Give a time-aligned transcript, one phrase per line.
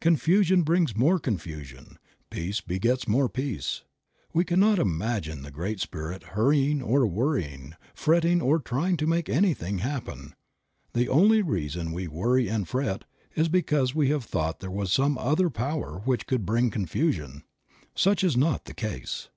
[0.00, 1.98] Confusion brings more confusion;
[2.30, 3.82] peace begets more peace;
[4.32, 9.78] we cannot imagine the Great Spirit hurrying or worrying, fretting or trying to make anything
[9.78, 10.32] happen.
[10.92, 13.02] The only reason we worry and fret
[13.34, 17.42] is because we have thought there was some other power which could bring confusion.
[17.96, 19.28] Such is not the case.